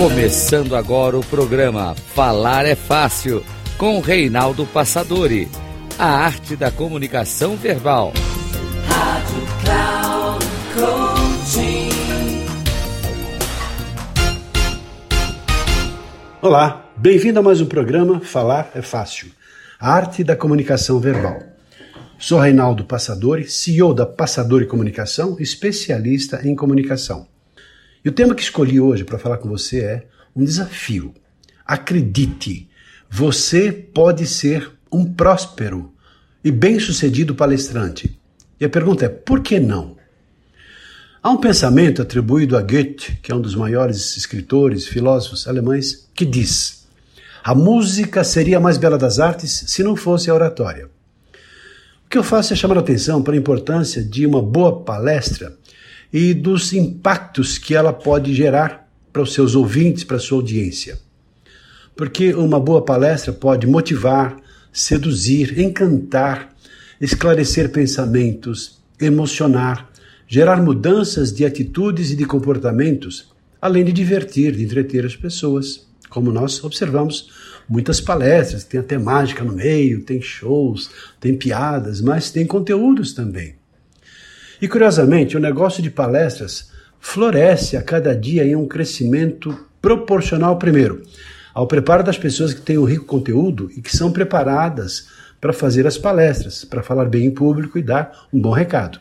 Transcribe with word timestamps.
Começando 0.00 0.74
agora 0.74 1.18
o 1.18 1.22
programa 1.22 1.94
Falar 1.94 2.64
é 2.64 2.74
Fácil, 2.74 3.44
com 3.76 4.00
Reinaldo 4.00 4.64
Passadori. 4.64 5.46
A 5.98 6.06
arte 6.06 6.56
da 6.56 6.70
comunicação 6.70 7.54
verbal. 7.54 8.14
Rádio 8.86 9.42
Cloud 9.62 10.46
Coaching. 10.74 11.90
Olá, 16.40 16.90
bem-vindo 16.96 17.38
a 17.38 17.42
mais 17.42 17.60
um 17.60 17.66
programa 17.66 18.20
Falar 18.20 18.70
é 18.74 18.80
Fácil. 18.80 19.30
A 19.78 19.92
arte 19.92 20.24
da 20.24 20.34
comunicação 20.34 20.98
verbal. 20.98 21.42
Sou 22.18 22.38
Reinaldo 22.38 22.86
Passadori, 22.86 23.50
CEO 23.50 23.92
da 23.92 24.06
Passadori 24.06 24.66
Comunicação, 24.66 25.36
especialista 25.38 26.40
em 26.42 26.56
comunicação. 26.56 27.28
E 28.04 28.08
o 28.08 28.12
tema 28.12 28.34
que 28.34 28.42
escolhi 28.42 28.80
hoje 28.80 29.04
para 29.04 29.18
falar 29.18 29.38
com 29.38 29.48
você 29.48 29.80
é 29.80 30.06
um 30.34 30.42
desafio. 30.42 31.14
Acredite, 31.66 32.68
você 33.10 33.70
pode 33.70 34.26
ser 34.26 34.70
um 34.90 35.04
próspero 35.04 35.92
e 36.42 36.50
bem-sucedido 36.50 37.34
palestrante. 37.34 38.18
E 38.58 38.64
a 38.64 38.68
pergunta 38.68 39.04
é: 39.04 39.08
por 39.08 39.40
que 39.40 39.60
não? 39.60 39.96
Há 41.22 41.30
um 41.30 41.36
pensamento 41.36 42.00
atribuído 42.00 42.56
a 42.56 42.62
Goethe, 42.62 43.18
que 43.22 43.30
é 43.30 43.34
um 43.34 43.40
dos 43.40 43.54
maiores 43.54 44.16
escritores, 44.16 44.86
filósofos 44.86 45.46
alemães, 45.46 46.08
que 46.14 46.24
diz: 46.24 46.86
a 47.44 47.54
música 47.54 48.24
seria 48.24 48.56
a 48.56 48.60
mais 48.60 48.78
bela 48.78 48.96
das 48.96 49.18
artes 49.18 49.64
se 49.66 49.82
não 49.82 49.94
fosse 49.94 50.30
a 50.30 50.34
oratória. 50.34 50.86
O 50.86 52.08
que 52.08 52.16
eu 52.16 52.24
faço 52.24 52.52
é 52.52 52.56
chamar 52.56 52.78
a 52.78 52.80
atenção 52.80 53.22
para 53.22 53.34
a 53.34 53.38
importância 53.38 54.02
de 54.02 54.26
uma 54.26 54.42
boa 54.42 54.82
palestra 54.82 55.56
e 56.12 56.34
dos 56.34 56.72
impactos 56.72 57.58
que 57.58 57.74
ela 57.74 57.92
pode 57.92 58.34
gerar 58.34 58.88
para 59.12 59.22
os 59.22 59.32
seus 59.32 59.54
ouvintes, 59.54 60.04
para 60.04 60.16
a 60.16 60.20
sua 60.20 60.38
audiência. 60.38 60.98
Porque 61.96 62.32
uma 62.34 62.58
boa 62.58 62.84
palestra 62.84 63.32
pode 63.32 63.66
motivar, 63.66 64.36
seduzir, 64.72 65.58
encantar, 65.58 66.54
esclarecer 67.00 67.70
pensamentos, 67.70 68.80
emocionar, 69.00 69.90
gerar 70.26 70.62
mudanças 70.62 71.32
de 71.32 71.44
atitudes 71.44 72.10
e 72.10 72.16
de 72.16 72.24
comportamentos, 72.24 73.30
além 73.60 73.84
de 73.84 73.92
divertir, 73.92 74.52
de 74.52 74.64
entreter 74.64 75.04
as 75.04 75.16
pessoas. 75.16 75.88
Como 76.08 76.32
nós 76.32 76.62
observamos 76.64 77.28
muitas 77.68 78.00
palestras, 78.00 78.64
tem 78.64 78.80
até 78.80 78.98
mágica 78.98 79.44
no 79.44 79.52
meio, 79.52 80.02
tem 80.02 80.20
shows, 80.20 80.90
tem 81.20 81.36
piadas, 81.36 82.00
mas 82.00 82.30
tem 82.30 82.46
conteúdos 82.46 83.12
também. 83.12 83.59
E 84.60 84.68
curiosamente, 84.68 85.36
o 85.36 85.40
negócio 85.40 85.82
de 85.82 85.90
palestras 85.90 86.70
floresce 87.00 87.76
a 87.76 87.82
cada 87.82 88.14
dia 88.14 88.44
em 88.44 88.54
um 88.54 88.68
crescimento 88.68 89.56
proporcional, 89.80 90.58
primeiro, 90.58 91.02
ao 91.54 91.66
preparo 91.66 92.04
das 92.04 92.18
pessoas 92.18 92.52
que 92.52 92.60
têm 92.60 92.76
um 92.76 92.84
rico 92.84 93.06
conteúdo 93.06 93.70
e 93.74 93.80
que 93.80 93.96
são 93.96 94.12
preparadas 94.12 95.08
para 95.40 95.54
fazer 95.54 95.86
as 95.86 95.96
palestras, 95.96 96.64
para 96.64 96.82
falar 96.82 97.06
bem 97.06 97.24
em 97.24 97.30
público 97.30 97.78
e 97.78 97.82
dar 97.82 98.28
um 98.30 98.38
bom 98.38 98.52
recado. 98.52 99.00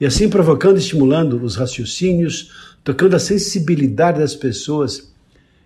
E 0.00 0.06
assim 0.06 0.28
provocando 0.28 0.76
e 0.76 0.80
estimulando 0.80 1.42
os 1.42 1.56
raciocínios, 1.56 2.52
tocando 2.84 3.16
a 3.16 3.18
sensibilidade 3.18 4.20
das 4.20 4.36
pessoas, 4.36 5.12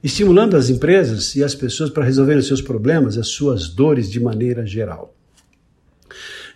estimulando 0.03 0.57
as 0.57 0.71
empresas 0.71 1.35
e 1.37 1.45
as 1.45 1.55
pessoas 1.55 1.91
para 1.91 2.05
resolverem 2.05 2.41
os 2.41 2.47
seus 2.47 2.63
problemas, 2.63 3.19
as 3.19 3.29
suas 3.29 3.69
dores 3.69 4.11
de 4.11 4.19
maneira 4.19 4.65
geral. 4.65 5.15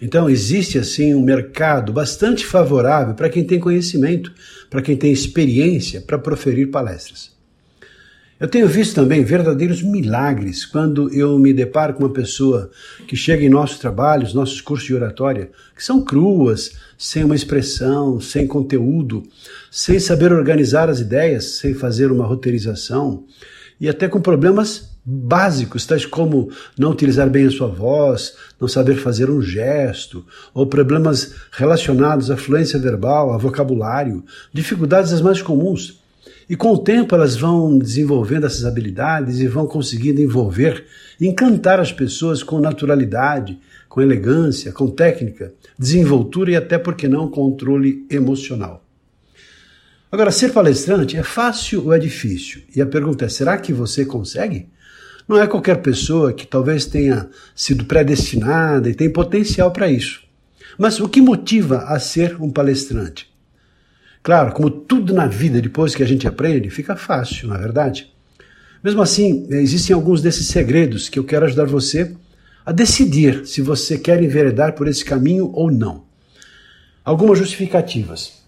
Então, 0.00 0.28
existe 0.28 0.78
assim 0.78 1.14
um 1.14 1.22
mercado 1.22 1.92
bastante 1.92 2.44
favorável 2.44 3.14
para 3.14 3.28
quem 3.28 3.44
tem 3.44 3.60
conhecimento, 3.60 4.32
para 4.68 4.82
quem 4.82 4.96
tem 4.96 5.12
experiência 5.12 6.00
para 6.00 6.18
proferir 6.18 6.70
palestras. 6.70 7.34
Eu 8.38 8.48
tenho 8.48 8.66
visto 8.66 8.96
também 8.96 9.22
verdadeiros 9.22 9.80
milagres 9.80 10.66
quando 10.66 11.12
eu 11.14 11.38
me 11.38 11.52
deparo 11.52 11.94
com 11.94 12.04
uma 12.04 12.12
pessoa 12.12 12.70
que 13.06 13.14
chega 13.14 13.44
em 13.44 13.48
nossos 13.48 13.78
trabalhos, 13.78 14.34
nossos 14.34 14.60
cursos 14.60 14.86
de 14.86 14.94
oratória, 14.94 15.50
que 15.74 15.82
são 15.82 16.04
cruas, 16.04 16.72
sem 16.98 17.22
uma 17.22 17.36
expressão, 17.36 18.20
sem 18.20 18.46
conteúdo, 18.46 19.22
sem 19.70 20.00
saber 20.00 20.32
organizar 20.32 20.90
as 20.90 20.98
ideias, 20.98 21.58
sem 21.58 21.74
fazer 21.74 22.10
uma 22.10 22.26
roteirização 22.26 23.24
e 23.80 23.88
até 23.88 24.08
com 24.08 24.20
problemas 24.20 24.93
básicos, 25.04 25.84
tais 25.84 26.06
como 26.06 26.50
não 26.78 26.90
utilizar 26.90 27.28
bem 27.28 27.46
a 27.46 27.50
sua 27.50 27.68
voz, 27.68 28.34
não 28.58 28.66
saber 28.66 28.96
fazer 28.96 29.28
um 29.28 29.42
gesto, 29.42 30.24
ou 30.54 30.66
problemas 30.66 31.34
relacionados 31.52 32.30
à 32.30 32.36
fluência 32.36 32.78
verbal, 32.78 33.32
a 33.32 33.36
vocabulário, 33.36 34.24
dificuldades 34.52 35.12
as 35.12 35.20
mais 35.20 35.42
comuns. 35.42 36.02
E 36.48 36.56
com 36.56 36.72
o 36.72 36.78
tempo 36.78 37.14
elas 37.14 37.36
vão 37.36 37.78
desenvolvendo 37.78 38.46
essas 38.46 38.64
habilidades 38.64 39.40
e 39.40 39.46
vão 39.46 39.66
conseguindo 39.66 40.20
envolver, 40.20 40.84
encantar 41.20 41.80
as 41.80 41.92
pessoas 41.92 42.42
com 42.42 42.58
naturalidade, 42.60 43.58
com 43.88 44.00
elegância, 44.00 44.72
com 44.72 44.88
técnica, 44.88 45.52
desenvoltura 45.78 46.50
e 46.50 46.56
até, 46.56 46.78
por 46.78 46.94
que 46.94 47.08
não, 47.08 47.30
controle 47.30 48.06
emocional. 48.10 48.84
Agora, 50.10 50.30
ser 50.30 50.52
palestrante 50.52 51.16
é 51.16 51.22
fácil 51.22 51.86
ou 51.86 51.92
é 51.92 51.98
difícil? 51.98 52.62
E 52.74 52.80
a 52.80 52.86
pergunta 52.86 53.24
é: 53.24 53.28
será 53.28 53.56
que 53.58 53.72
você 53.72 54.04
consegue? 54.04 54.68
Não 55.26 55.40
é 55.40 55.46
qualquer 55.46 55.76
pessoa 55.76 56.32
que 56.32 56.46
talvez 56.46 56.84
tenha 56.84 57.28
sido 57.54 57.86
predestinada 57.86 58.90
e 58.90 58.94
tem 58.94 59.10
potencial 59.10 59.70
para 59.70 59.90
isso. 59.90 60.22
Mas 60.78 61.00
o 61.00 61.08
que 61.08 61.20
motiva 61.20 61.78
a 61.84 61.98
ser 61.98 62.36
um 62.40 62.50
palestrante? 62.50 63.32
Claro, 64.22 64.52
como 64.52 64.70
tudo 64.70 65.14
na 65.14 65.26
vida, 65.26 65.60
depois 65.60 65.94
que 65.94 66.02
a 66.02 66.06
gente 66.06 66.26
aprende, 66.26 66.70
fica 66.70 66.96
fácil, 66.96 67.48
não 67.48 67.56
é 67.56 67.58
verdade? 67.58 68.12
Mesmo 68.82 69.00
assim, 69.00 69.46
existem 69.50 69.94
alguns 69.94 70.20
desses 70.20 70.46
segredos 70.46 71.08
que 71.08 71.18
eu 71.18 71.24
quero 71.24 71.46
ajudar 71.46 71.66
você 71.66 72.14
a 72.66 72.72
decidir 72.72 73.46
se 73.46 73.60
você 73.60 73.98
quer 73.98 74.22
enveredar 74.22 74.74
por 74.74 74.88
esse 74.88 75.04
caminho 75.04 75.50
ou 75.52 75.70
não. 75.70 76.04
Algumas 77.04 77.38
justificativas. 77.38 78.44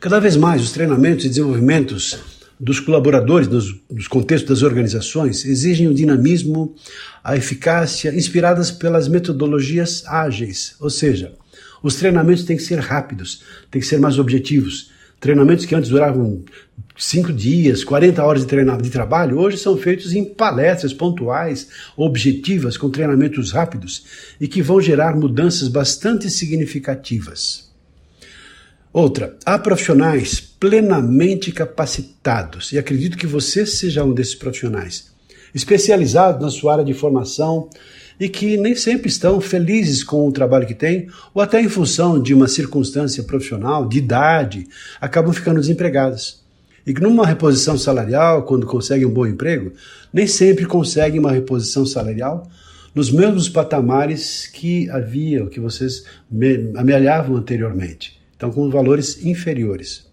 Cada 0.00 0.18
vez 0.18 0.36
mais 0.36 0.62
os 0.62 0.72
treinamentos 0.72 1.24
e 1.24 1.28
desenvolvimentos 1.28 2.37
dos 2.60 2.80
colaboradores, 2.80 3.46
dos, 3.46 3.74
dos 3.90 4.08
contextos 4.08 4.48
das 4.48 4.62
organizações, 4.62 5.44
exigem 5.44 5.88
o 5.88 5.94
dinamismo, 5.94 6.74
a 7.22 7.36
eficácia, 7.36 8.14
inspiradas 8.14 8.70
pelas 8.70 9.08
metodologias 9.08 10.04
ágeis, 10.06 10.74
ou 10.80 10.90
seja, 10.90 11.32
os 11.82 11.94
treinamentos 11.94 12.44
têm 12.44 12.56
que 12.56 12.62
ser 12.62 12.80
rápidos, 12.80 13.42
têm 13.70 13.80
que 13.80 13.86
ser 13.86 13.98
mais 13.98 14.18
objetivos. 14.18 14.90
Treinamentos 15.20 15.64
que 15.64 15.74
antes 15.74 15.90
duravam 15.90 16.44
5 16.96 17.32
dias, 17.32 17.84
40 17.84 18.24
horas 18.24 18.44
de, 18.44 18.82
de 18.82 18.90
trabalho, 18.90 19.38
hoje 19.38 19.56
são 19.56 19.76
feitos 19.76 20.12
em 20.12 20.24
palestras 20.24 20.92
pontuais, 20.92 21.68
objetivas, 21.96 22.76
com 22.76 22.90
treinamentos 22.90 23.52
rápidos 23.52 24.04
e 24.40 24.46
que 24.46 24.62
vão 24.62 24.80
gerar 24.80 25.16
mudanças 25.16 25.68
bastante 25.68 26.30
significativas. 26.30 27.67
Outra, 28.92 29.36
há 29.44 29.58
profissionais 29.58 30.40
plenamente 30.40 31.52
capacitados, 31.52 32.72
e 32.72 32.78
acredito 32.78 33.18
que 33.18 33.26
você 33.26 33.66
seja 33.66 34.02
um 34.02 34.14
desses 34.14 34.34
profissionais, 34.34 35.12
especializados 35.54 36.40
na 36.40 36.50
sua 36.50 36.72
área 36.72 36.84
de 36.84 36.94
formação 36.94 37.68
e 38.18 38.30
que 38.30 38.56
nem 38.56 38.74
sempre 38.74 39.08
estão 39.08 39.40
felizes 39.42 40.02
com 40.02 40.26
o 40.26 40.32
trabalho 40.32 40.66
que 40.66 40.74
têm, 40.74 41.06
ou 41.34 41.42
até 41.42 41.60
em 41.60 41.68
função 41.68 42.20
de 42.20 42.32
uma 42.32 42.48
circunstância 42.48 43.22
profissional, 43.22 43.86
de 43.86 43.98
idade, 43.98 44.66
acabam 45.00 45.32
ficando 45.32 45.60
desempregados. 45.60 46.42
E 46.86 46.94
que 46.94 47.02
numa 47.02 47.26
reposição 47.26 47.76
salarial, 47.76 48.44
quando 48.44 48.66
conseguem 48.66 49.06
um 49.06 49.12
bom 49.12 49.26
emprego, 49.26 49.72
nem 50.12 50.26
sempre 50.26 50.64
conseguem 50.64 51.20
uma 51.20 51.30
reposição 51.30 51.84
salarial 51.84 52.48
nos 52.94 53.10
mesmos 53.10 53.50
patamares 53.50 54.46
que 54.46 54.88
havia, 54.90 55.46
que 55.46 55.60
vocês 55.60 56.04
amealhavam 56.74 57.36
anteriormente 57.36 58.17
então 58.38 58.52
com 58.52 58.70
valores 58.70 59.24
inferiores. 59.26 60.06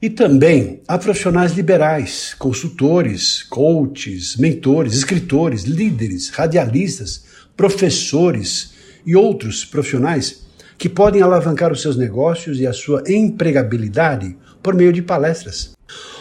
E 0.00 0.08
também 0.08 0.80
há 0.88 0.96
profissionais 0.96 1.52
liberais, 1.52 2.34
consultores, 2.38 3.42
coaches, 3.42 4.34
mentores, 4.38 4.94
escritores, 4.94 5.64
líderes, 5.64 6.30
radialistas, 6.30 7.24
professores 7.54 8.72
e 9.04 9.14
outros 9.14 9.62
profissionais 9.62 10.46
que 10.78 10.88
podem 10.88 11.20
alavancar 11.20 11.70
os 11.70 11.82
seus 11.82 11.98
negócios 11.98 12.58
e 12.58 12.66
a 12.66 12.72
sua 12.72 13.04
empregabilidade 13.06 14.34
por 14.62 14.74
meio 14.74 14.90
de 14.90 15.02
palestras. 15.02 15.72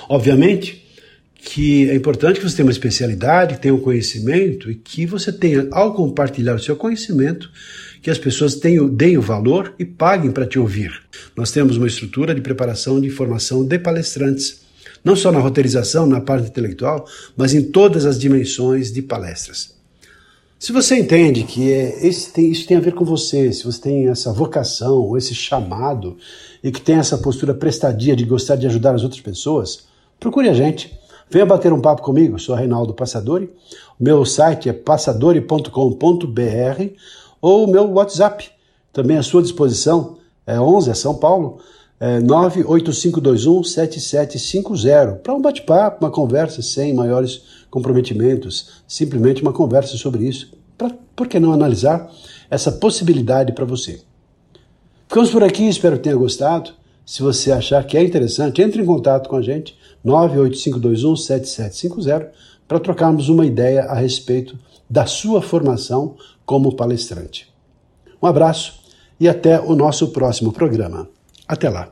Obviamente 0.10 0.89
que 1.52 1.90
é 1.90 1.96
importante 1.96 2.40
que 2.40 2.48
você 2.48 2.58
tenha 2.58 2.68
uma 2.68 2.72
especialidade, 2.72 3.56
que 3.56 3.62
tenha 3.62 3.74
um 3.74 3.80
conhecimento 3.80 4.70
e 4.70 4.76
que 4.76 5.04
você 5.08 5.32
tenha, 5.32 5.68
ao 5.72 5.96
compartilhar 5.96 6.54
o 6.54 6.60
seu 6.60 6.76
conhecimento, 6.76 7.50
que 8.04 8.12
as 8.12 8.20
pessoas 8.20 8.54
tenham, 8.54 8.88
deem 8.88 9.18
o 9.18 9.22
valor 9.22 9.74
e 9.80 9.84
paguem 9.84 10.32
para 10.32 10.46
te 10.46 10.60
ouvir. 10.60 10.92
Nós 11.36 11.52
temos 11.52 11.76
uma 11.76 11.88
estrutura 11.88 12.36
de 12.36 12.42
preparação 12.42 13.02
de 13.02 13.10
formação 13.10 13.66
de 13.66 13.80
palestrantes, 13.80 14.62
não 15.04 15.16
só 15.16 15.32
na 15.32 15.40
roteirização, 15.40 16.06
na 16.06 16.22
parte 16.22 16.50
intelectual, 16.50 17.08
mas 17.36 17.56
em 17.56 17.64
todas 17.64 18.06
as 18.06 18.20
dimensões 18.20 18.92
de 18.92 19.02
palestras. 19.02 19.74
Se 20.60 20.72
você 20.72 20.98
entende 21.00 21.46
que 21.46 21.72
é, 21.72 22.12
tem, 22.32 22.52
isso 22.52 22.68
tem 22.68 22.78
a 22.78 22.82
ver 22.82 22.94
com 22.94 23.04
você, 23.04 23.52
se 23.52 23.64
você 23.64 23.82
tem 23.82 24.08
essa 24.08 24.32
vocação 24.32 24.98
ou 24.98 25.18
esse 25.18 25.34
chamado 25.34 26.16
e 26.64 26.72
que 26.72 26.80
tem 26.80 26.98
essa 26.98 27.18
postura 27.18 27.56
prestadia 27.56 28.16
de 28.16 28.24
gostar 28.24 28.56
de 28.56 28.68
ajudar 28.68 28.94
as 28.94 29.02
outras 29.02 29.22
pessoas, 29.22 29.88
procure 30.20 30.48
a 30.48 30.54
gente. 30.54 30.99
Venha 31.32 31.46
bater 31.46 31.72
um 31.72 31.80
papo 31.80 32.02
comigo, 32.02 32.40
sou 32.40 32.56
Reinaldo 32.56 32.92
Passadori. 32.94 33.54
Meu 34.00 34.26
site 34.26 34.68
é 34.68 34.74
passadori.com.br 34.74 35.70
ou 37.40 37.68
meu 37.68 37.88
WhatsApp, 37.92 38.50
também 38.92 39.18
à 39.18 39.24
sua 39.24 39.44
disposição, 39.44 40.18
é 40.46 40.60
11, 40.60 40.90
é 40.90 40.94
São 40.96 41.16
Paulo, 41.16 41.60
é 42.00 42.20
985217750, 42.22 45.18
para 45.18 45.36
um 45.36 45.42
bate-papo, 45.42 46.04
uma 46.04 46.10
conversa 46.10 46.64
sem 46.64 46.94
maiores 46.94 47.44
comprometimentos, 47.70 48.82
simplesmente 48.88 49.44
uma 49.44 49.54
conversa 49.54 49.96
sobre 49.98 50.28
isso. 50.28 50.52
Pra, 50.76 50.90
por 51.16 51.28
que 51.28 51.40
não 51.40 51.54
analisar 51.54 52.12
essa 52.50 52.72
possibilidade 52.72 53.54
para 53.54 53.66
você? 53.66 54.02
Ficamos 55.08 55.30
por 55.30 55.44
aqui, 55.44 55.68
espero 55.68 55.98
que 55.98 56.04
tenha 56.04 56.16
gostado. 56.16 56.72
Se 57.10 57.22
você 57.24 57.52
achar 57.52 57.84
que 57.86 57.98
é 57.98 58.04
interessante, 58.04 58.62
entre 58.62 58.84
em 58.84 58.86
contato 58.86 59.28
com 59.28 59.36
a 59.36 59.42
gente, 59.42 59.76
985217750, 60.06 62.28
para 62.68 62.80
trocarmos 62.80 63.30
uma 63.30 63.48
ideia 63.48 63.86
a 63.86 63.96
respeito 63.96 64.56
da 64.88 65.08
sua 65.08 65.42
formação 65.42 66.16
como 66.46 66.76
palestrante. 66.76 67.52
Um 68.22 68.28
abraço 68.28 68.80
e 69.20 69.28
até 69.28 69.60
o 69.60 69.76
nosso 69.76 70.10
próximo 70.10 70.54
programa. 70.54 71.10
Até 71.48 71.68
lá. 71.68 71.92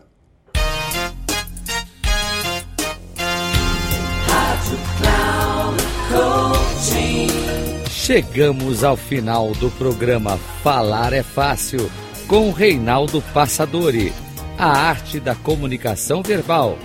Chegamos 7.90 8.84
ao 8.84 8.96
final 8.96 9.52
do 9.54 9.72
programa 9.72 10.38
Falar 10.62 11.12
é 11.12 11.24
Fácil 11.24 11.90
com 12.28 12.52
Reinaldo 12.52 13.20
Passadori, 13.34 14.14
a 14.58 14.70
arte 14.70 15.20
da 15.20 15.36
comunicação 15.36 16.24
verbal. 16.24 16.78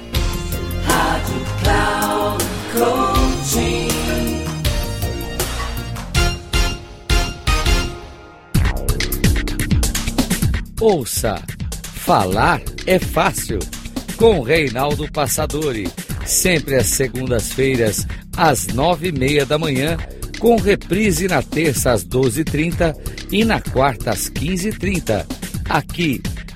Rádio 0.85 1.41
Cloud 1.63 2.45
Coaching. 2.75 3.89
Ouça, 10.81 11.43
falar 11.95 12.61
é 12.87 12.99
fácil 12.99 13.59
com 14.17 14.43
Reinaldo 14.43 15.11
Passadori, 15.11 15.89
sempre 16.27 16.75
às 16.77 16.89
segundas-feiras 16.89 18.07
às 18.37 18.67
nove 18.69 19.09
e 19.09 19.13
meia 19.13 19.47
da 19.47 19.59
manhã 19.59 19.97
com 20.39 20.57
reprise 20.57 21.29
na 21.29 21.43
terça 21.43 21.93
às 21.93 22.05
12h30 22.05 22.97
e 23.31 23.45
na 23.45 23.61
quarta 23.61 24.11
às 24.11 24.29
15h30, 24.29 25.25
aqui 25.69 26.21